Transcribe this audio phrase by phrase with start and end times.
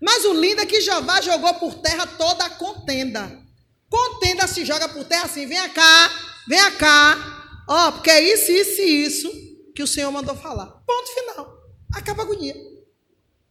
[0.00, 3.42] Mas o lindo é que Jeová jogou por terra toda a contenda.
[3.88, 6.10] Contenda se joga por terra assim, vem cá,
[6.48, 7.64] vem cá.
[7.68, 9.30] Ó, porque é isso, isso e isso
[9.74, 10.66] que o Senhor mandou falar.
[10.86, 11.56] Ponto final.
[11.94, 12.54] Acaba a agonia.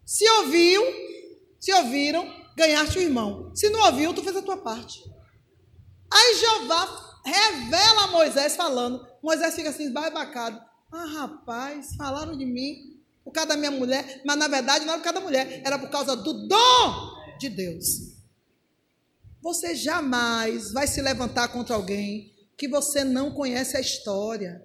[0.06, 0.84] Se ouviu,
[1.60, 3.52] se ouviram, ganhaste o irmão.
[3.56, 5.04] Se não ouviu, tu fez a tua parte.
[6.12, 9.06] Aí Jeová revela a Moisés falando.
[9.22, 10.62] Moisés fica assim, esbarbacado.
[10.92, 12.95] Ah, rapaz, falaram de mim
[13.26, 15.80] por causa da minha mulher, mas na verdade não era por causa da mulher, era
[15.80, 18.14] por causa do dom de Deus.
[19.42, 24.64] Você jamais vai se levantar contra alguém que você não conhece a história.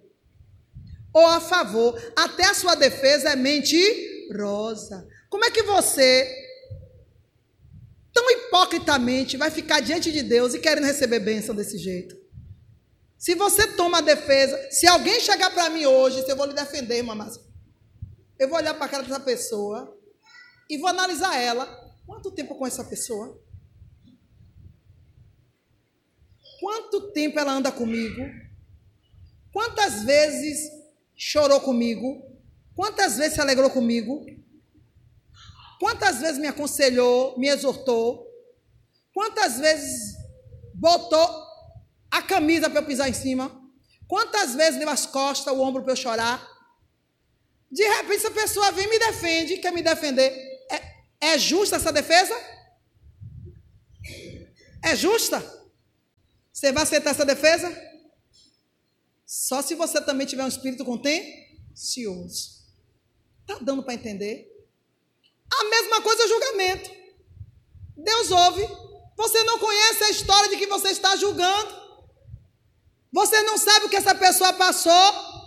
[1.12, 5.08] Ou a favor, até a sua defesa é mentirosa.
[5.28, 6.30] Como é que você,
[8.12, 12.14] tão hipocritamente, vai ficar diante de Deus e querendo receber bênção desse jeito?
[13.18, 16.54] Se você toma a defesa, se alguém chegar para mim hoje, se eu vou lhe
[16.54, 17.49] defender, irmã Márcia,
[18.40, 19.94] eu vou olhar para a cara dessa pessoa
[20.68, 21.66] e vou analisar ela.
[22.06, 23.38] Quanto tempo com essa pessoa?
[26.58, 28.22] Quanto tempo ela anda comigo?
[29.52, 30.70] Quantas vezes
[31.14, 32.26] chorou comigo?
[32.74, 34.24] Quantas vezes se alegrou comigo?
[35.78, 38.26] Quantas vezes me aconselhou, me exortou?
[39.12, 40.16] Quantas vezes
[40.74, 41.28] botou
[42.10, 43.54] a camisa para eu pisar em cima?
[44.08, 46.59] Quantas vezes deu as costas, o ombro para eu chorar?
[47.70, 50.30] De repente, essa pessoa vem e me defende, quer me defender.
[50.70, 52.34] É, é justa essa defesa?
[54.82, 55.38] É justa?
[56.52, 57.70] Você vai aceitar essa defesa?
[59.24, 62.60] Só se você também tiver um espírito contencioso.
[63.42, 64.48] Está dando para entender?
[65.52, 66.90] A mesma coisa é o julgamento.
[67.96, 68.68] Deus ouve.
[69.16, 71.78] Você não conhece a história de que você está julgando.
[73.12, 75.39] Você não sabe o que essa pessoa passou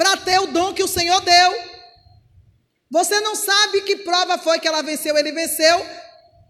[0.00, 1.52] para ter o dom que o Senhor deu.
[2.90, 5.78] Você não sabe que prova foi que ela venceu, ele venceu,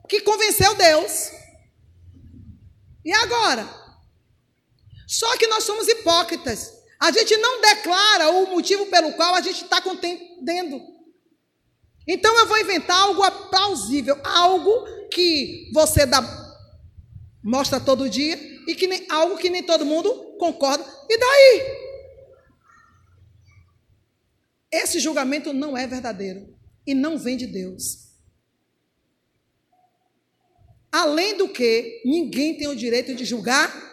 [0.09, 1.33] que convenceu Deus.
[3.05, 3.69] E agora?
[5.09, 6.73] Só que nós somos hipócritas.
[7.01, 10.81] A gente não declara o motivo pelo qual a gente está contendendo.
[12.07, 16.23] Então eu vou inventar algo plausível, algo que você dá,
[17.43, 18.37] mostra todo dia
[18.69, 20.85] e que nem, algo que nem todo mundo concorda.
[21.09, 21.90] E daí?
[24.71, 28.11] Esse julgamento não é verdadeiro e não vem de Deus.
[30.93, 33.89] Além do que, ninguém tem o direito de julgar.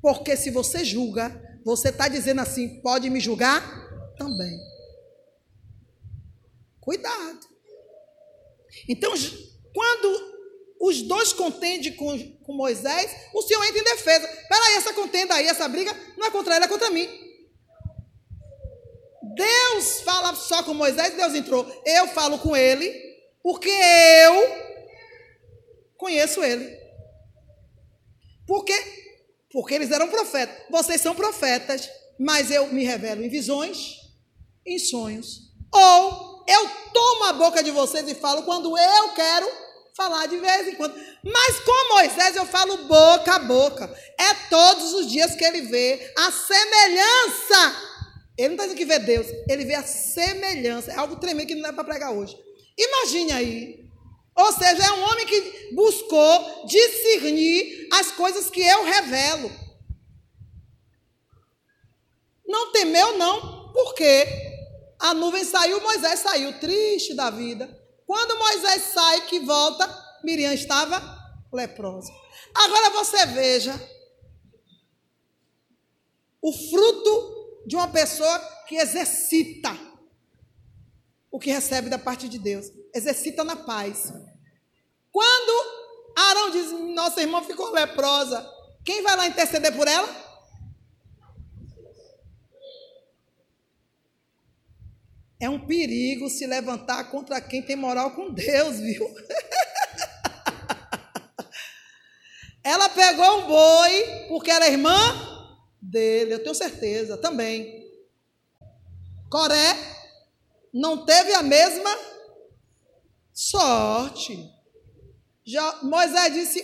[0.00, 3.62] Porque se você julga, você está dizendo assim: pode me julgar
[4.16, 4.58] também.
[6.80, 7.40] Cuidado.
[8.88, 9.12] Então,
[9.74, 10.30] quando
[10.80, 14.26] os dois contendem com, com Moisés, o Senhor entra em defesa.
[14.48, 17.29] Peraí, essa contenda aí, essa briga, não é contra ele, é contra mim.
[19.34, 21.66] Deus fala só com Moisés, Deus entrou.
[21.84, 22.92] Eu falo com ele,
[23.42, 24.70] porque eu
[25.96, 26.78] conheço ele.
[28.46, 28.78] Por quê?
[29.52, 30.56] Porque eles eram profetas.
[30.70, 33.96] Vocês são profetas, mas eu me revelo em visões,
[34.66, 35.50] em sonhos.
[35.72, 39.48] Ou eu tomo a boca de vocês e falo quando eu quero
[39.96, 40.94] falar de vez em quando.
[41.22, 43.94] Mas com Moisés eu falo boca a boca.
[44.18, 47.89] É todos os dias que ele vê a semelhança
[48.40, 50.92] ele não está dizendo que vê Deus, ele vê a semelhança.
[50.92, 52.36] É algo tremendo que não é para pregar hoje.
[52.76, 53.90] Imagine aí.
[54.34, 59.50] Ou seja, é um homem que buscou discernir as coisas que eu revelo.
[62.46, 64.26] Não temeu, não, porque
[64.98, 67.68] a nuvem saiu, Moisés saiu, triste da vida.
[68.06, 69.86] Quando Moisés sai, que volta,
[70.24, 71.00] Miriam estava
[71.52, 72.12] leprosa.
[72.54, 73.74] Agora você veja
[76.42, 77.39] o fruto
[77.70, 78.36] de uma pessoa
[78.66, 79.70] que exercita
[81.30, 82.66] o que recebe da parte de Deus.
[82.92, 84.12] Exercita na paz.
[85.12, 88.44] Quando Arão diz: Nossa irmã ficou leprosa,
[88.84, 90.08] quem vai lá interceder por ela?
[95.38, 99.06] É um perigo se levantar contra quem tem moral com Deus, viu?
[102.64, 105.38] ela pegou um boi porque era irmã
[105.90, 107.88] dele, eu tenho certeza também.
[109.30, 109.76] Coré
[110.72, 111.90] não teve a mesma
[113.32, 114.38] sorte.
[115.44, 116.62] Já Moisés disse: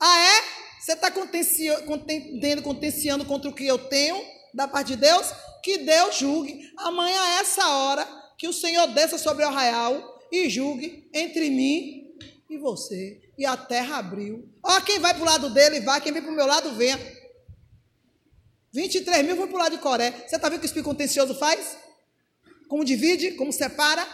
[0.00, 0.58] Ah, é?
[0.80, 5.26] Você está contendendo, contenciando contra o que eu tenho da parte de Deus?
[5.62, 6.72] Que Deus julgue.
[6.78, 8.06] Amanhã é essa hora
[8.38, 12.14] que o Senhor desça sobre o arraial e julgue entre mim
[12.48, 13.20] e você.
[13.36, 14.48] E a terra abriu.
[14.62, 16.00] Ó, quem vai para o lado dele, vai.
[16.00, 16.98] Quem vem para o meu lado, venha.
[18.78, 20.12] 23 mil foi para o lado de Coré.
[20.26, 21.76] Você está vendo o que o espírito contencioso faz?
[22.68, 24.06] Como divide, como separa?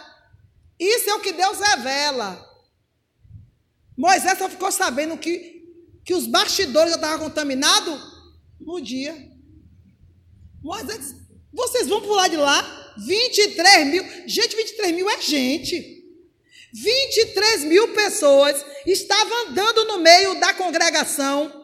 [0.79, 2.43] Isso é o que Deus revela.
[3.97, 5.63] Moisés só ficou sabendo que,
[6.03, 8.01] que os bastidores já estavam contaminados
[8.59, 9.15] no dia.
[10.63, 11.15] Moisés,
[11.53, 12.95] vocês vão pular de lá?
[13.07, 14.03] 23 mil.
[14.27, 16.03] Gente, 23 mil é gente.
[16.73, 21.64] 23 mil pessoas estavam andando no meio da congregação,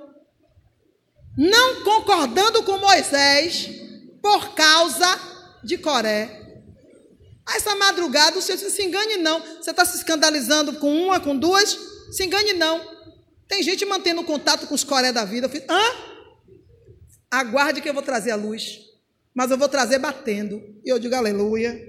[1.36, 3.68] não concordando com Moisés,
[4.22, 5.06] por causa
[5.64, 6.40] de Coré.
[7.54, 9.40] Essa madrugada o Senhor disse, se engane não.
[9.40, 11.76] Você está se escandalizando com uma, com duas?
[12.12, 12.80] Se engane não.
[13.48, 15.46] Tem gente mantendo contato com os Coré da vida.
[15.46, 15.82] Eu fiz, hã?
[17.30, 18.78] Aguarde que eu vou trazer a luz.
[19.34, 20.62] Mas eu vou trazer batendo.
[20.84, 21.80] E eu digo, aleluia.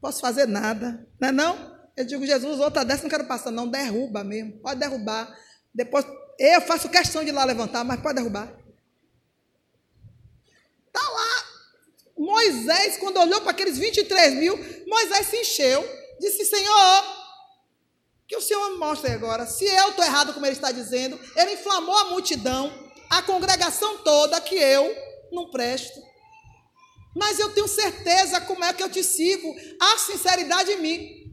[0.00, 1.06] Posso fazer nada.
[1.18, 1.74] Não é não?
[1.96, 3.68] Eu digo, Jesus, outra dessa não quero passar, não.
[3.68, 4.60] Derruba mesmo.
[4.60, 5.34] Pode derrubar.
[5.74, 6.04] Depois,
[6.38, 8.52] eu faço questão de ir lá levantar, mas pode derrubar.
[10.86, 11.44] Está lá.
[12.16, 16.04] Moisés, quando olhou para aqueles 23 mil, Moisés se encheu.
[16.20, 17.04] Disse, Senhor,
[18.26, 19.46] que o Senhor me mostre agora.
[19.46, 22.72] Se eu estou errado, como ele está dizendo, ele inflamou a multidão,
[23.10, 24.94] a congregação toda, que eu
[25.32, 26.00] não presto.
[27.14, 31.23] Mas eu tenho certeza como é que eu te sigo, a sinceridade em mim.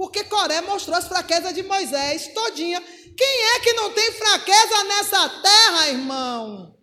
[0.00, 2.80] Porque Coré mostrou as fraquezas de Moisés todinha.
[3.14, 6.74] Quem é que não tem fraqueza nessa terra, irmão?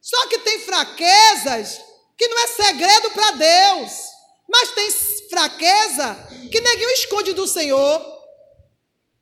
[0.00, 1.78] Só que tem fraquezas
[2.16, 3.92] que não é segredo para Deus.
[4.48, 4.90] Mas tem
[5.28, 8.02] fraqueza que ninguém esconde do Senhor.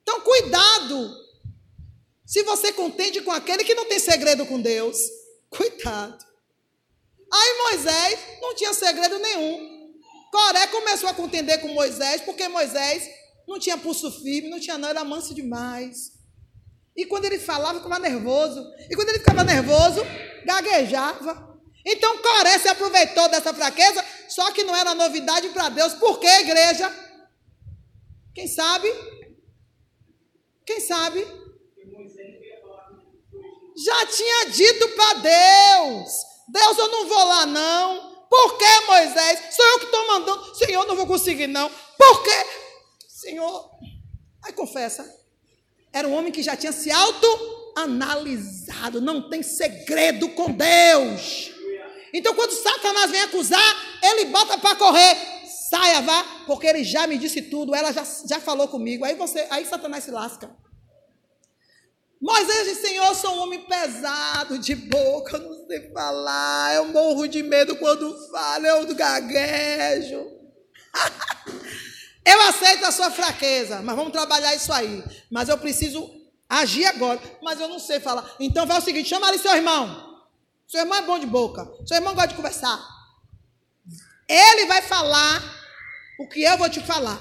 [0.02, 1.16] Então, cuidado.
[2.24, 4.96] Se você contende com aquele que não tem segredo com Deus,
[5.50, 6.24] cuidado.
[7.32, 9.73] Aí Moisés não tinha segredo nenhum.
[10.34, 13.08] Coré começou a contender com Moisés, porque Moisés
[13.46, 16.10] não tinha pulso firme, não tinha não, era manso demais.
[16.96, 18.60] E quando ele falava, ficava nervoso.
[18.90, 20.00] E quando ele ficava nervoso,
[20.44, 21.56] gaguejava.
[21.86, 25.94] Então Coré se aproveitou dessa fraqueza, só que não era novidade para Deus.
[25.94, 26.92] Por que, igreja?
[28.34, 28.92] Quem sabe?
[30.66, 31.24] Quem sabe?
[33.76, 36.12] Já tinha dito para Deus:
[36.48, 38.13] Deus, eu não vou lá, não.
[38.34, 39.54] Por que, Moisés?
[39.54, 40.56] Sou eu que estou mandando.
[40.56, 41.70] Senhor, não vou conseguir, não.
[41.96, 42.46] Por quê?
[43.08, 43.70] Senhor.
[44.42, 45.08] Aí confessa.
[45.92, 49.00] Era um homem que já tinha se auto-analisado.
[49.00, 51.52] Não tem segredo com Deus.
[52.12, 55.16] Então, quando Satanás vem acusar, ele bota para correr.
[55.70, 57.72] Saia, vá, porque ele já me disse tudo.
[57.72, 59.04] Ela já, já falou comigo.
[59.04, 60.50] Aí você, aí Satanás se lasca.
[62.24, 66.86] Moisés disse, Senhor, eu sou um homem pesado de boca, eu não sei falar, eu
[66.86, 70.32] morro de medo quando falo, eu gaguejo.
[72.24, 75.04] eu aceito a sua fraqueza, mas vamos trabalhar isso aí.
[75.30, 76.10] Mas eu preciso
[76.48, 78.26] agir agora, mas eu não sei falar.
[78.40, 80.24] Então vai o seguinte, chama ali seu irmão.
[80.66, 82.82] Seu irmão é bom de boca, seu irmão gosta de conversar.
[84.26, 85.42] Ele vai falar
[86.18, 87.20] o que eu vou te falar.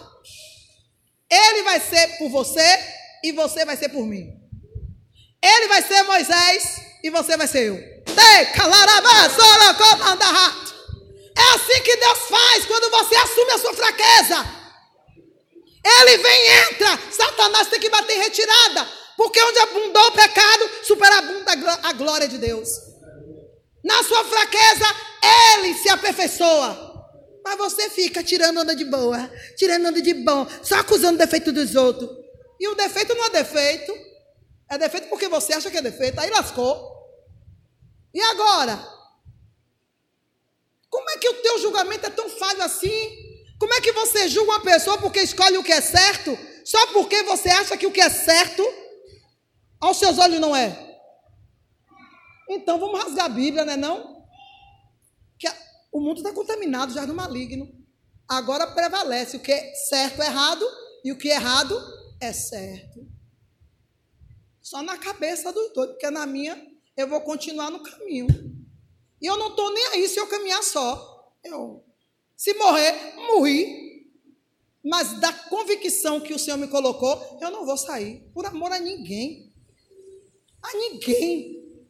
[1.29, 2.79] Ele vai ser por você
[3.21, 4.42] e você vai ser por mim.
[5.43, 7.75] Ele vai ser Moisés e você vai ser eu.
[11.35, 14.45] É assim que Deus faz quando você assume a sua fraqueza.
[15.85, 16.97] Ele vem e entra.
[17.11, 18.87] Satanás tem que bater em retirada.
[19.17, 21.51] Porque onde abundou o pecado, superabunda
[21.83, 22.69] a glória de Deus.
[23.83, 24.85] Na sua fraqueza,
[25.59, 26.93] ele se aperfeiçoa.
[27.43, 31.51] Mas você fica tirando onda de boa, tirando onda de bom, só acusando o defeito
[31.51, 32.09] dos outros.
[32.57, 34.12] E o defeito não é defeito.
[34.69, 36.91] É defeito porque você acha que é defeito, aí lascou.
[38.13, 38.77] E agora?
[40.89, 43.23] Como é que o teu julgamento é tão falho assim?
[43.59, 47.23] Como é que você julga uma pessoa porque escolhe o que é certo, só porque
[47.23, 48.63] você acha que o que é certo
[49.79, 50.99] aos seus olhos não é?
[52.49, 54.23] Então vamos rasgar a Bíblia, né não?
[55.39, 55.47] Que
[55.91, 57.71] o mundo está contaminado já no maligno.
[58.27, 60.65] Agora prevalece o que é certo é errado
[61.03, 61.79] e o que é errado
[62.19, 63.12] é certo.
[64.73, 66.59] Só na cabeça dos dois, porque na minha
[66.97, 68.25] eu vou continuar no caminho.
[69.21, 71.31] E eu não estou nem aí se eu caminhar só.
[71.43, 71.85] Eu,
[72.35, 74.11] se morrer, morri.
[74.83, 78.27] Mas da convicção que o Senhor me colocou, eu não vou sair.
[78.33, 79.53] Por amor a ninguém.
[80.63, 81.85] A ninguém.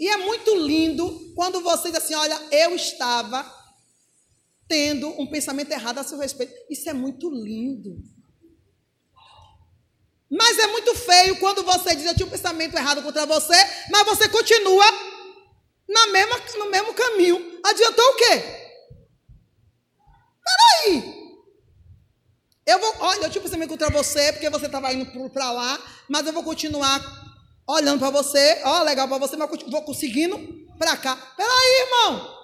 [0.00, 3.44] E é muito lindo quando você diz assim: olha, eu estava
[4.66, 6.54] tendo um pensamento errado a seu respeito.
[6.70, 8.02] Isso é muito lindo.
[10.30, 13.54] Mas é muito feio quando você diz eu tinha um pensamento errado contra você,
[13.90, 14.84] mas você continua
[15.88, 17.60] na mesma, no mesmo caminho.
[17.64, 18.42] Adiantou o quê?
[20.44, 21.26] Peraí.
[22.66, 25.78] Eu vou, olha, eu tinha um pensamento contra você, porque você estava indo para lá,
[26.08, 27.00] mas eu vou continuar
[27.68, 30.36] olhando para você, ó, legal para você, mas vou conseguindo
[30.76, 31.14] para cá.
[31.36, 32.36] Peraí, irmão.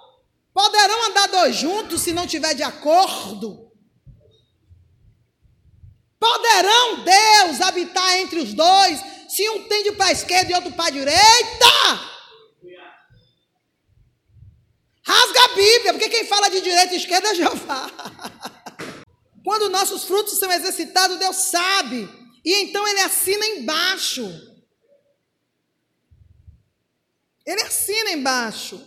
[0.53, 3.71] Poderão andar dois juntos se não tiver de acordo?
[7.03, 8.99] Deus habitar entre os dois,
[9.29, 12.13] se um tende para a esquerda e outro para a direita?
[15.05, 17.91] Rasga a Bíblia, porque quem fala de direita e esquerda é Jeová.
[19.43, 22.09] Quando nossos frutos são exercitados, Deus sabe.
[22.45, 24.23] E então ele assina embaixo.
[27.45, 28.81] Ele assina embaixo.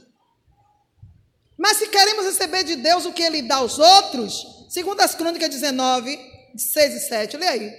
[1.59, 5.50] Mas se queremos receber de Deus o que ele dá aos outros, segundo as crônicas
[5.50, 7.72] 19, 6 e 7, lê aí.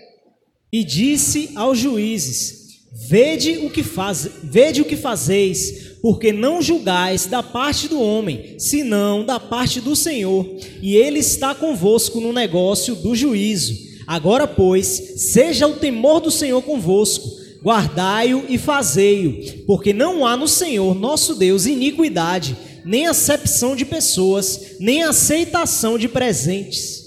[0.71, 2.67] E disse aos juízes:
[3.09, 8.55] Vede o que faz, vede o que fazeis, porque não julgais da parte do homem,
[8.57, 10.45] senão da parte do Senhor,
[10.81, 13.75] e ele está convosco no negócio do juízo.
[14.07, 17.29] Agora, pois, seja o temor do Senhor convosco,
[17.61, 24.77] guardai-o e fazei-o, porque não há no Senhor, nosso Deus, iniquidade, nem acepção de pessoas,
[24.79, 27.06] nem aceitação de presentes.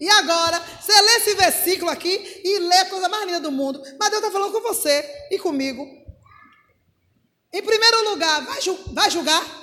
[0.00, 3.82] E agora, você lê esse versículo aqui e lê a coisa mais linda do mundo,
[3.98, 5.86] mas Deus está falando com você e comigo.
[7.52, 8.58] Em primeiro lugar, vai,
[8.92, 9.60] vai julgar?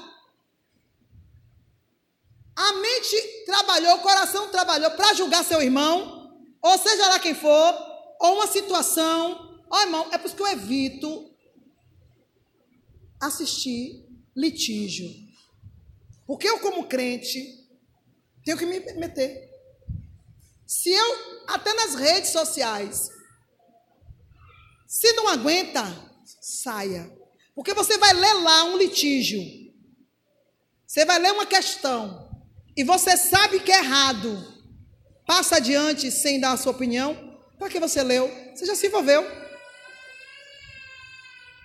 [2.56, 7.74] A mente trabalhou, o coração trabalhou para julgar seu irmão, ou seja lá quem for,
[8.20, 9.63] ou uma situação.
[9.70, 11.32] Ó, oh, irmão, é por isso que eu evito
[13.20, 15.10] assistir litígio.
[16.27, 17.67] Porque eu, como crente,
[18.44, 19.56] tenho que me meter.
[20.67, 23.09] Se eu, até nas redes sociais,
[24.86, 25.83] se não aguenta,
[26.41, 27.09] saia.
[27.55, 29.41] Porque você vai ler lá um litígio.
[30.86, 32.29] Você vai ler uma questão.
[32.75, 34.55] E você sabe que é errado.
[35.25, 37.15] Passa adiante sem dar a sua opinião.
[37.57, 38.29] Para que você leu?
[38.53, 39.25] Você já se envolveu.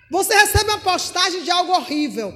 [0.09, 2.31] Você recebe uma postagem de algo horrível.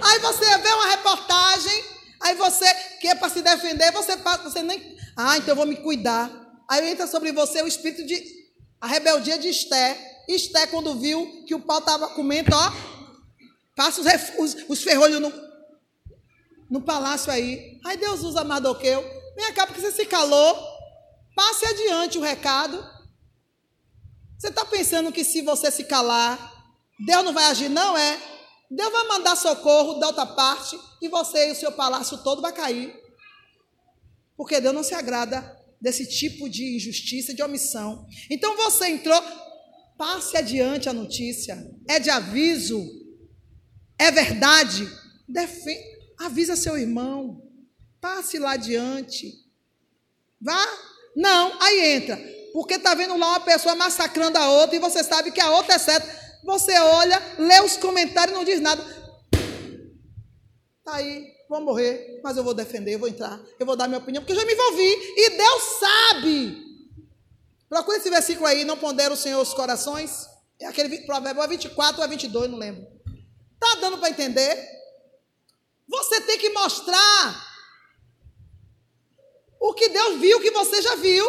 [0.00, 1.84] Aí você vê uma reportagem,
[2.20, 4.93] aí você quer para se defender, você você nem.
[5.16, 6.30] Ah, então eu vou me cuidar.
[6.68, 8.22] Aí entra sobre você o espírito de
[8.80, 10.24] a rebeldia de Esté.
[10.28, 12.72] Esté, quando viu que o pau estava comendo, ó,
[13.76, 14.06] passa os,
[14.38, 15.32] os, os ferrolhos no,
[16.70, 17.80] no palácio aí.
[17.84, 19.02] Aí Deus usa Mardoqueu.
[19.36, 20.56] Vem cá, porque você se calou.
[21.34, 22.76] Passe adiante o recado.
[24.38, 26.38] Você está pensando que se você se calar,
[27.06, 27.68] Deus não vai agir?
[27.68, 28.20] Não é.
[28.70, 32.52] Deus vai mandar socorro da outra parte e você e o seu palácio todo vai
[32.52, 33.03] cair.
[34.36, 38.06] Porque Deus não se agrada desse tipo de injustiça, de omissão.
[38.30, 39.20] Então você entrou,
[39.96, 41.56] Passe adiante a notícia.
[41.88, 42.84] É de aviso.
[43.98, 44.88] É verdade.
[46.18, 47.42] Avisa seu irmão.
[48.00, 49.32] Passe lá adiante.
[50.40, 50.66] Vá.
[51.16, 52.16] Não, aí entra.
[52.52, 55.74] Porque está vendo lá uma pessoa massacrando a outra e você sabe que a outra
[55.74, 56.24] é certa.
[56.44, 58.82] Você olha, lê os comentários e não diz nada.
[60.78, 63.98] Está aí, vou morrer, mas eu vou defender, eu vou entrar, eu vou dar minha
[63.98, 64.92] opinião, porque eu já me envolvi.
[65.16, 66.64] E Deus sabe.
[67.68, 70.26] Procura esse versículo aí, não pondera o Senhor os corações.
[70.60, 72.86] É aquele provérbio é 24 ou 22, não lembro.
[73.58, 74.68] Tá dando para entender?
[75.88, 77.54] Você tem que mostrar
[79.60, 81.26] o que Deus viu que você já viu.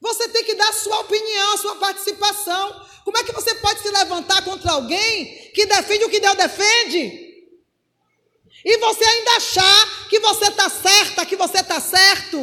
[0.00, 2.86] Você tem que dar a sua opinião, a sua participação.
[3.04, 7.29] Como é que você pode se levantar contra alguém que defende o que Deus defende?
[8.64, 12.38] E você ainda achar que você está certa, que você está certo?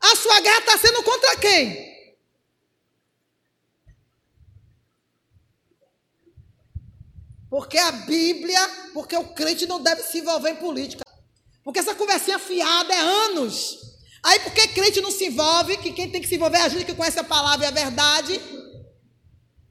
[0.00, 1.96] A sua guerra está sendo contra quem?
[7.50, 8.60] Porque a Bíblia,
[8.92, 11.04] porque o crente não deve se envolver em política.
[11.64, 13.78] Porque essa conversinha fiada é anos.
[14.22, 16.84] Aí porque crente não se envolve, que quem tem que se envolver é a gente
[16.84, 18.40] que conhece a palavra e a verdade.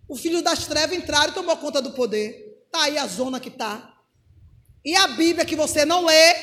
[0.07, 2.44] O filho das trevas entraram e tomou conta do poder.
[2.75, 3.93] Está aí a zona que está.
[4.83, 6.33] E a Bíblia que você não lê,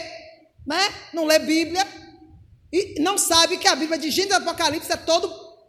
[0.67, 0.81] né?
[1.12, 1.87] Não lê Bíblia,
[2.73, 5.29] e não sabe que a Bíblia de Gênesis e Apocalipse é todo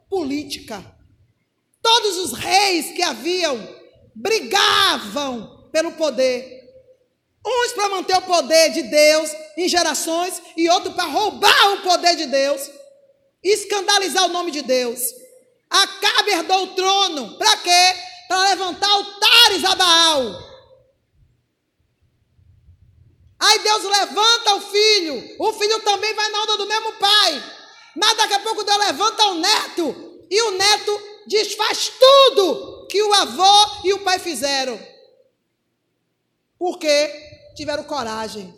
[0.09, 0.81] política.
[1.81, 3.59] Todos os reis que haviam
[4.15, 6.63] brigavam pelo poder.
[7.45, 12.15] Uns para manter o poder de Deus em gerações e outros para roubar o poder
[12.15, 12.71] de Deus
[13.43, 15.01] escandalizar o nome de Deus.
[15.69, 17.37] Acabe herdou o trono.
[17.37, 17.95] Para quê?
[18.29, 20.52] Para levantar altares a Baal.
[23.43, 27.43] Aí Deus levanta o filho, o filho também vai na onda do mesmo pai.
[27.93, 33.13] Mas daqui a pouco Deus levanta o neto, e o neto desfaz tudo que o
[33.13, 34.79] avô e o pai fizeram.
[36.57, 37.11] Porque
[37.53, 38.55] tiveram coragem.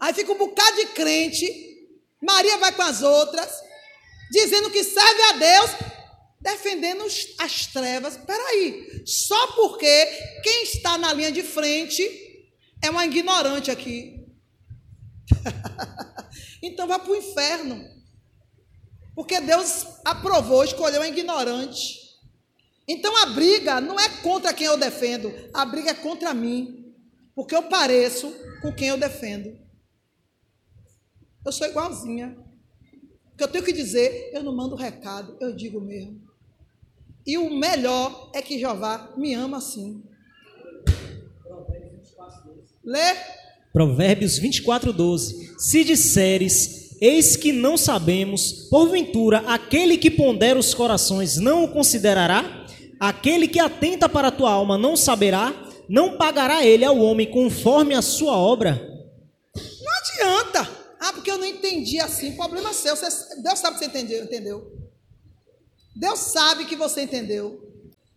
[0.00, 1.46] Aí fica um bocado de crente,
[2.22, 3.60] Maria vai com as outras,
[4.30, 5.70] dizendo que serve a Deus,
[6.40, 7.04] defendendo
[7.38, 8.16] as trevas.
[8.16, 10.06] Peraí, só porque
[10.42, 12.23] quem está na linha de frente
[12.84, 14.26] é uma ignorante aqui.
[16.62, 17.82] então vá para o inferno.
[19.14, 22.00] Porque Deus aprovou, escolheu um ignorante.
[22.86, 26.94] Então a briga não é contra quem eu defendo, a briga é contra mim.
[27.34, 29.58] Porque eu pareço com quem eu defendo.
[31.44, 32.38] Eu sou igualzinha.
[33.32, 36.22] O que eu tenho que dizer, eu não mando recado, eu digo mesmo.
[37.26, 40.04] E o melhor é que Jeová me ama assim.
[42.84, 43.16] Lê.
[43.72, 45.54] Provérbios 24, 12.
[45.58, 52.66] Se disseres, eis que não sabemos, porventura aquele que pondera os corações não o considerará?
[53.00, 55.52] Aquele que atenta para a tua alma não saberá?
[55.88, 58.80] Não pagará ele ao homem conforme a sua obra?
[59.54, 60.68] Não adianta.
[61.00, 62.32] Ah, porque eu não entendi assim.
[62.32, 62.96] Problema seu.
[62.96, 64.72] Você, Deus sabe que você entendeu, entendeu.
[65.94, 67.60] Deus sabe que você entendeu.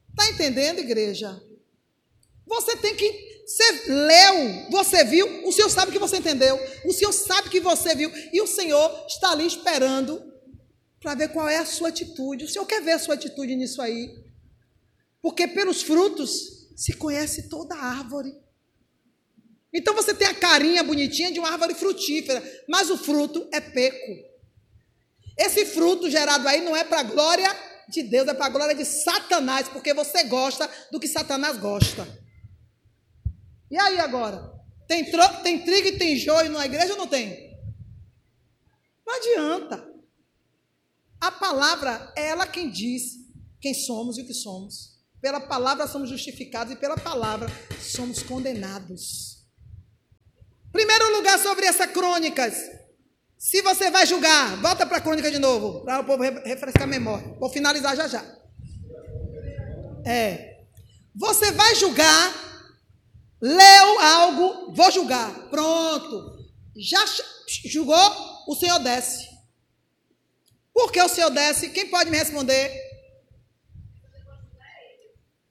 [0.10, 1.42] Está entendendo, igreja?
[2.46, 3.27] Você tem que.
[3.48, 7.96] Você leu, você viu, o Senhor sabe que você entendeu, o Senhor sabe que você
[7.96, 10.22] viu, e o Senhor está ali esperando
[11.00, 12.44] para ver qual é a sua atitude.
[12.44, 14.14] O Senhor quer ver a sua atitude nisso aí.
[15.22, 18.36] Porque pelos frutos se conhece toda a árvore.
[19.74, 24.28] Então você tem a carinha bonitinha de uma árvore frutífera, mas o fruto é peco.
[25.38, 27.50] Esse fruto gerado aí não é para a glória
[27.88, 32.27] de Deus, é para a glória de Satanás, porque você gosta do que Satanás gosta.
[33.70, 34.54] E aí agora?
[34.88, 35.06] Tem,
[35.44, 37.58] tem trigo e tem joio na igreja ou não tem?
[39.06, 39.88] Não adianta.
[41.20, 43.18] A palavra é ela quem diz
[43.60, 44.98] quem somos e o que somos.
[45.20, 47.48] Pela palavra somos justificados e pela palavra
[47.82, 49.46] somos condenados.
[50.72, 52.56] Primeiro lugar sobre essas crônicas.
[53.38, 56.88] Se você vai julgar, volta para a crônica de novo, para o povo refrescar a
[56.88, 57.36] memória.
[57.40, 58.24] Vou finalizar já já.
[60.06, 60.66] É.
[61.16, 62.47] Você vai julgar,
[63.42, 65.32] leu algo, vou julgar.
[65.50, 66.38] Pronto.
[66.76, 67.04] Já
[67.66, 69.28] julgou, o Senhor desce.
[70.74, 71.70] Por que o Senhor desce?
[71.70, 72.72] Quem pode me responder?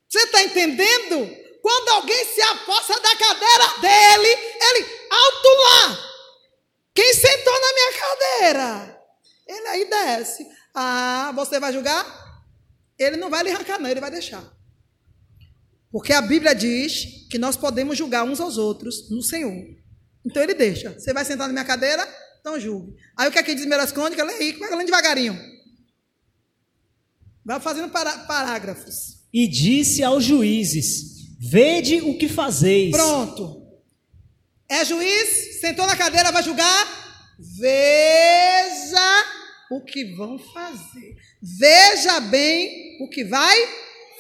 [0.09, 1.47] Você está entendendo?
[1.61, 6.07] Quando alguém se aposta da cadeira dele, ele, alto lá!
[6.95, 9.03] Quem sentou na minha cadeira?
[9.49, 10.47] Ele aí desce.
[10.73, 12.07] Ah, você vai julgar?
[12.99, 14.43] Ele não vai lhe arrancar, não, ele vai deixar.
[15.97, 19.65] Porque a Bíblia diz que nós podemos julgar uns aos outros no Senhor.
[20.27, 20.93] Então ele deixa.
[20.93, 22.07] Você vai sentar na minha cadeira?
[22.39, 22.95] Então julgue.
[23.17, 24.27] Aí o que é que diz Primeiras Crônicas?
[24.27, 25.35] Lê aí, vai lendo devagarinho.
[27.43, 29.23] Vai fazendo parágrafos.
[29.33, 32.91] E disse aos juízes: Vede o que fazeis.
[32.91, 33.67] Pronto.
[34.69, 37.35] É juiz, sentou na cadeira, vai julgar.
[37.39, 39.25] Veja
[39.71, 41.17] o que vão fazer.
[41.41, 43.57] Veja bem o que vai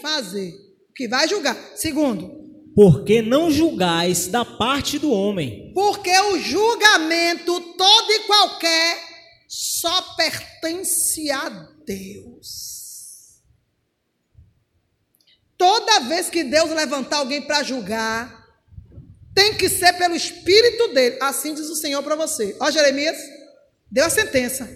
[0.00, 0.65] fazer.
[0.96, 1.54] Que vai julgar.
[1.74, 2.46] Segundo.
[2.74, 5.72] Porque não julgais da parte do homem.
[5.74, 8.98] Porque o julgamento todo e qualquer
[9.48, 11.48] só pertence a
[11.84, 13.42] Deus.
[15.56, 18.46] Toda vez que Deus levantar alguém para julgar,
[19.34, 21.18] tem que ser pelo Espírito dele.
[21.20, 22.56] Assim diz o Senhor para você.
[22.60, 23.16] Ó, Jeremias,
[23.90, 24.68] deu a sentença.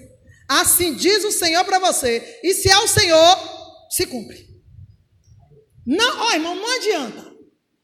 [0.48, 2.40] Assim diz o Senhor para você.
[2.42, 4.49] E se é o Senhor, se cumpre.
[5.86, 7.30] Não, ó, irmão, não adianta.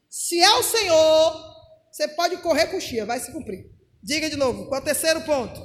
[0.09, 1.47] Se é o Senhor,
[1.91, 3.69] você pode correr com chia, vai se cumprir.
[4.01, 5.59] Diga de novo, qual é o terceiro ponto?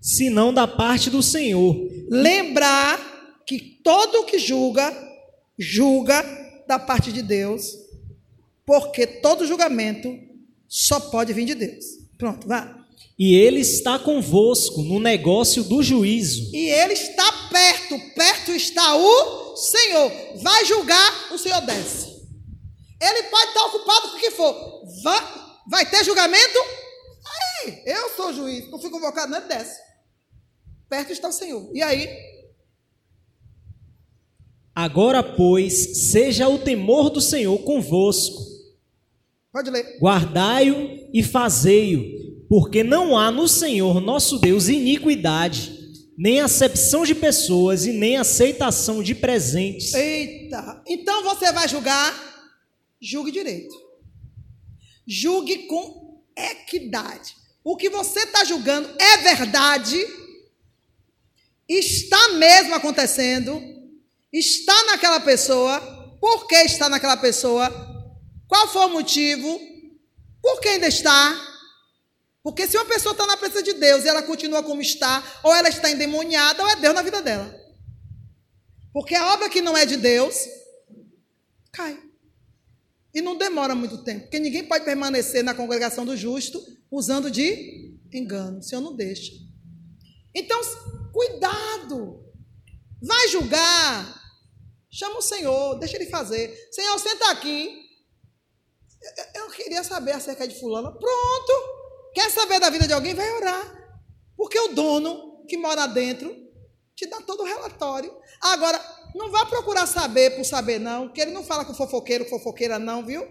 [0.00, 1.76] Se não da parte do Senhor.
[2.08, 2.98] Lembrar
[3.46, 4.92] que todo que julga,
[5.58, 6.22] julga
[6.66, 7.64] da parte de Deus,
[8.66, 10.16] porque todo julgamento
[10.68, 11.84] só pode vir de Deus.
[12.16, 12.83] Pronto, vá.
[13.18, 16.50] E ele está convosco no negócio do juízo.
[16.52, 20.12] E ele está perto, perto está o Senhor.
[20.36, 22.14] Vai julgar, o Senhor desce.
[23.00, 24.82] Ele pode estar ocupado com o que for.
[25.02, 25.20] Vai,
[25.68, 26.58] vai ter julgamento?
[27.64, 29.80] Aí, eu sou juiz, não fui convocado, não, ele desce.
[30.88, 31.70] Perto está o Senhor.
[31.72, 32.08] E aí?
[34.74, 38.54] Agora, pois, seja o temor do Senhor convosco
[39.54, 39.98] Pode ler.
[40.00, 42.13] Guardai-o e fazei-o,
[42.56, 45.76] porque não há no Senhor nosso Deus iniquidade,
[46.16, 49.92] nem acepção de pessoas e nem aceitação de presentes.
[49.92, 50.80] Eita!
[50.86, 52.14] Então você vai julgar,
[53.02, 53.74] julgue direito.
[55.04, 57.34] Julgue com equidade.
[57.64, 59.98] O que você está julgando é verdade,
[61.68, 63.60] está mesmo acontecendo,
[64.32, 65.80] está naquela pessoa,
[66.20, 67.68] por que está naquela pessoa,
[68.46, 69.60] qual foi o motivo?
[70.40, 71.53] Por que ainda está?
[72.44, 75.54] Porque se uma pessoa está na presença de Deus e ela continua como está, ou
[75.54, 77.58] ela está endemoniada, ou é Deus na vida dela.
[78.92, 80.36] Porque a obra que não é de Deus
[81.72, 81.98] cai.
[83.14, 87.98] E não demora muito tempo, porque ninguém pode permanecer na congregação do justo usando de
[88.12, 88.58] engano.
[88.58, 89.32] O Senhor não deixa.
[90.34, 90.60] Então,
[91.12, 92.22] cuidado.
[93.00, 94.22] Vai julgar?
[94.90, 96.68] Chama o Senhor, deixa ele fazer.
[96.70, 97.86] Senhor, senta aqui.
[99.34, 100.92] Eu, eu queria saber acerca de fulano.
[100.92, 101.83] Pronto.
[102.14, 103.12] Quer saber da vida de alguém?
[103.12, 103.74] Vai orar.
[104.36, 106.34] Porque o dono que mora dentro
[106.94, 108.16] te dá todo o relatório.
[108.40, 108.80] Agora,
[109.14, 113.04] não vá procurar saber por saber, não, que ele não fala com fofoqueiro, fofoqueira, não,
[113.04, 113.26] viu?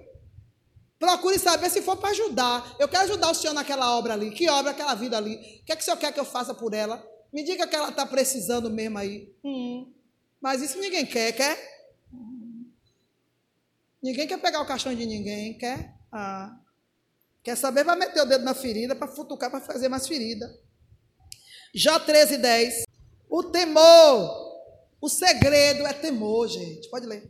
[1.00, 2.76] Procure saber se for para ajudar.
[2.80, 4.32] Eu quero ajudar o senhor naquela obra ali.
[4.32, 5.36] Que obra, aquela vida ali?
[5.36, 7.06] O que é que o senhor quer que eu faça por ela?
[7.32, 9.34] Me diga que ela está precisando mesmo aí.
[9.44, 9.92] Hum,
[10.40, 11.58] mas isso ninguém quer, quer?
[14.02, 15.94] Ninguém quer pegar o caixão de ninguém, quer?
[16.12, 16.58] Ah.
[17.44, 17.84] Quer saber?
[17.84, 20.50] Vai meter o dedo na ferida para futucar, para fazer mais ferida.
[21.76, 22.84] Já 13, 10.
[23.30, 24.54] O temor.
[25.02, 26.90] O segredo é temor, gente.
[26.90, 27.30] Pode ler.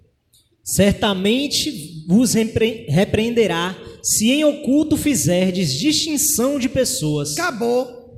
[0.63, 7.37] Certamente vos repreenderá se em oculto fizerdes distinção de pessoas.
[7.37, 8.17] Acabou.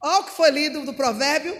[0.00, 1.56] Olha o que foi lido do provérbio.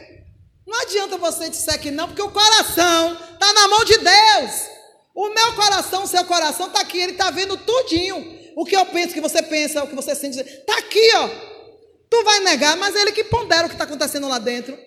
[0.67, 4.69] Não adianta você disser que não, porque o coração está na mão de Deus.
[5.15, 8.38] O meu coração, o seu coração está aqui, ele está vendo tudinho.
[8.57, 11.29] O que eu penso, o que você pensa, o que você sente, está aqui, ó.
[12.11, 14.79] Tu vai negar, mas é ele que pondera o que está acontecendo lá dentro.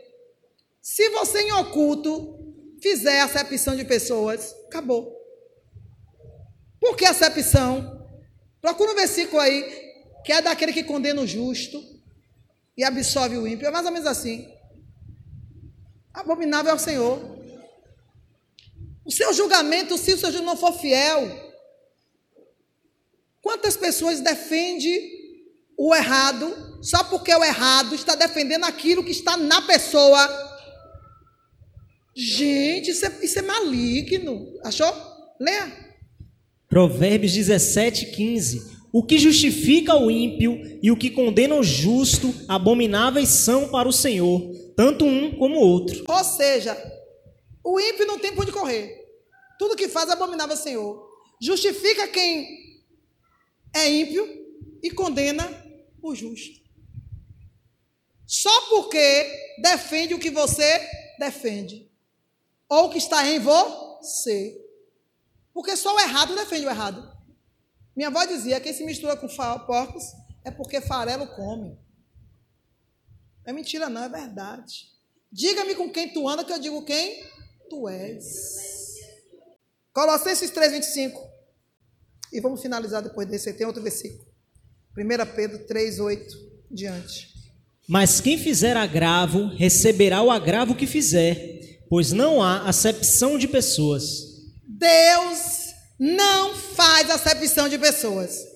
[0.82, 2.40] Se você em oculto
[2.82, 5.16] fizer acepção de pessoas, acabou.
[6.80, 8.08] Por que acepção?
[8.60, 9.64] Procura um versículo aí,
[10.26, 11.84] que é daquele que condena o justo
[12.76, 13.68] e absolve o ímpio.
[13.68, 14.52] É mais ou menos assim.
[16.14, 17.40] Abominável é o Senhor.
[19.06, 21.51] O seu julgamento, se o seu julgamento não for fiel,
[23.42, 25.22] quantas pessoas defendem
[25.78, 30.30] o errado só porque o errado está defendendo aquilo que está na pessoa?
[32.16, 34.48] Gente, isso é, isso é maligno.
[34.64, 34.94] Achou?
[35.40, 35.72] Leia.
[36.68, 38.72] Provérbios 17, 15.
[38.94, 43.94] O que justifica o ímpio e o que condena o justo, abomináveis são para o
[43.94, 44.42] Senhor,
[44.76, 46.04] tanto um como o outro.
[46.08, 46.78] Ou seja,
[47.64, 48.98] o ímpio não tem por onde correr.
[49.58, 51.08] Tudo que faz é abominável ao Senhor.
[51.42, 52.71] Justifica quem
[53.74, 54.26] é ímpio
[54.82, 55.46] e condena
[56.02, 56.62] o justo.
[58.26, 61.90] Só porque defende o que você defende.
[62.70, 64.58] Ou o que está em você.
[65.54, 67.12] Porque só o errado defende o errado.
[67.96, 70.04] Minha avó dizia: quem se mistura com porcos
[70.44, 71.78] é porque farelo come.
[73.44, 74.90] É mentira, não, é verdade.
[75.32, 77.26] Diga-me com quem tu anda, que eu digo quem
[77.70, 78.96] tu és.
[79.94, 81.31] Colossenses 3, 25.
[82.32, 83.54] E vamos finalizar depois desse.
[83.54, 84.26] Tem outro versículo.
[84.98, 86.38] 1 Pedro 3, 8
[86.70, 87.30] diante.
[87.88, 94.04] Mas quem fizer agravo, receberá o agravo que fizer, pois não há acepção de pessoas.
[94.66, 98.52] Deus não faz acepção de pessoas.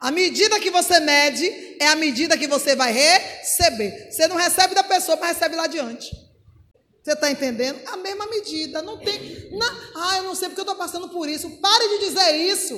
[0.00, 4.10] A medida que você mede é a medida que você vai receber.
[4.10, 6.10] Você não recebe da pessoa, mas recebe lá adiante.
[7.06, 7.80] Você está entendendo?
[7.86, 8.82] A mesma medida.
[8.82, 9.48] Não tem.
[9.52, 11.48] Não, ah, eu não sei porque eu estou passando por isso.
[11.58, 12.76] Pare de dizer isso.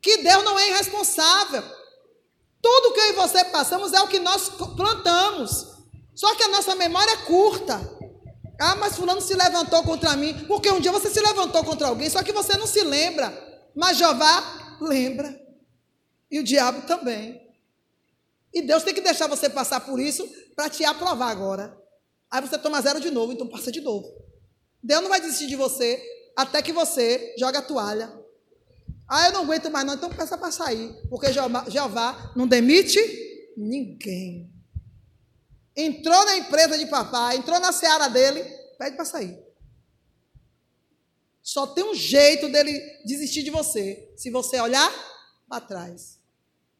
[0.00, 1.64] Que Deus não é irresponsável.
[2.62, 5.66] Tudo que eu e você passamos é o que nós plantamos.
[6.14, 7.80] Só que a nossa memória é curta.
[8.60, 10.44] Ah, mas fulano se levantou contra mim.
[10.46, 13.36] Porque um dia você se levantou contra alguém, só que você não se lembra.
[13.74, 15.36] Mas Jeová lembra.
[16.30, 17.42] E o diabo também.
[18.54, 21.77] E Deus tem que deixar você passar por isso para te aprovar agora.
[22.30, 24.12] Aí você toma zero de novo, então passa de novo.
[24.82, 26.02] Deus não vai desistir de você
[26.36, 28.12] até que você joga a toalha.
[29.08, 30.94] Ah, eu não aguento mais não, então peça para sair.
[31.08, 32.98] Porque Jeová, não demite
[33.56, 34.52] ninguém.
[35.74, 38.42] Entrou na empresa de papai, entrou na seara dele,
[38.78, 39.38] pede para sair.
[41.42, 44.92] Só tem um jeito dele desistir de você, se você olhar
[45.48, 46.18] para trás.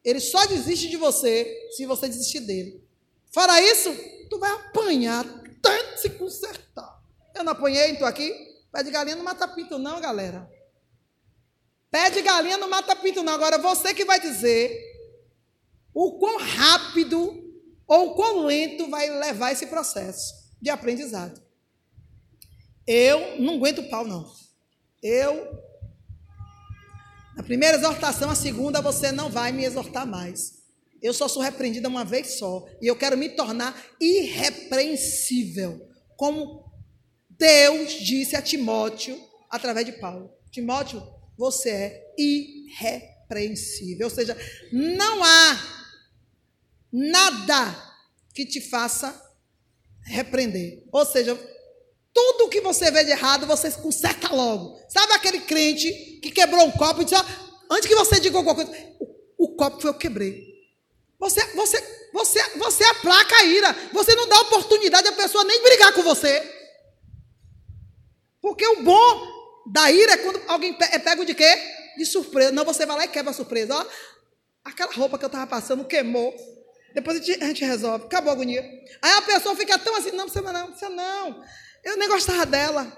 [0.04, 2.84] Ele só desiste de você se você desistir dele.
[3.30, 3.90] Fora isso,
[4.28, 5.24] tu vai apanhar
[5.58, 7.02] até se consertar.
[7.34, 8.32] Eu não apanhei, estou aqui.
[8.72, 10.50] Pé de galinha não mata pinto, não, galera.
[11.90, 13.32] Pé de galinha não mata pinto, não.
[13.32, 14.78] Agora você que vai dizer
[15.94, 17.44] o quão rápido
[17.86, 21.40] ou quão lento vai levar esse processo de aprendizado.
[22.86, 24.30] Eu não aguento pau, não.
[25.02, 25.58] Eu.
[27.36, 30.57] Na primeira exortação, a segunda, você não vai me exortar mais.
[31.02, 32.66] Eu só sou repreendida uma vez só.
[32.80, 35.88] E eu quero me tornar irrepreensível.
[36.16, 36.64] Como
[37.30, 39.18] Deus disse a Timóteo
[39.50, 41.02] através de Paulo: Timóteo,
[41.36, 44.06] você é irrepreensível.
[44.08, 44.36] Ou seja,
[44.72, 45.78] não há
[46.92, 47.88] nada
[48.34, 49.14] que te faça
[50.02, 50.84] repreender.
[50.90, 51.38] Ou seja,
[52.12, 54.76] tudo que você vê de errado, você conserta logo.
[54.88, 57.16] Sabe aquele crente que quebrou um copo e disse,
[57.70, 60.47] antes que você diga alguma coisa, o, o copo foi eu que quebrei.
[61.18, 63.72] Você, você, você, você aplaca a ira.
[63.92, 66.42] Você não dá oportunidade a pessoa nem brigar com você.
[68.42, 69.38] o bom
[69.72, 71.58] da ira é quando alguém é pego de quê?
[71.96, 72.52] De surpresa.
[72.52, 73.74] Não, você vai lá e quebra a surpresa.
[73.74, 73.86] Ó,
[74.64, 76.34] aquela roupa que eu estava passando queimou.
[76.94, 78.06] Depois a gente, a gente, resolve.
[78.06, 78.62] Acabou a agonia.
[79.02, 81.44] Aí a pessoa fica tão assim, não, você não, você não.
[81.84, 82.90] Eu nem gostava dela.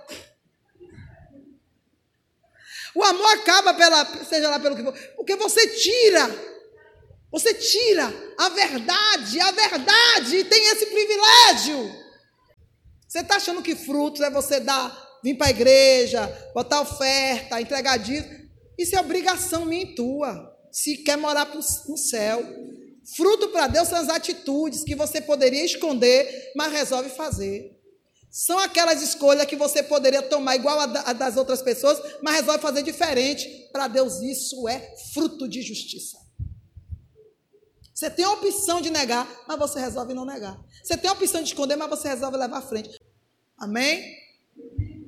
[2.94, 6.28] O amor acaba pela, seja lá pelo que for, porque você tira,
[7.30, 11.94] você tira a verdade, a verdade tem esse privilégio.
[13.06, 17.98] Você está achando que frutos é você dar, vir para a igreja, botar oferta, entregar
[17.98, 18.40] dízimo?
[18.76, 20.50] Isso é obrigação minha e tua.
[20.72, 22.42] Se quer morar no céu.
[23.16, 27.76] Fruto para Deus são as atitudes que você poderia esconder, mas resolve fazer.
[28.30, 32.82] São aquelas escolhas que você poderia tomar igual a das outras pessoas, mas resolve fazer
[32.82, 33.68] diferente.
[33.72, 36.16] Para Deus, isso é fruto de justiça.
[38.00, 40.58] Você tem a opção de negar, mas você resolve não negar.
[40.82, 42.98] Você tem a opção de esconder, mas você resolve levar à frente.
[43.58, 44.16] Amém?